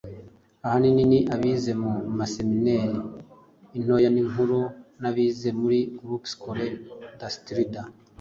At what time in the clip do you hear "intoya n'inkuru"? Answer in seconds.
3.77-4.59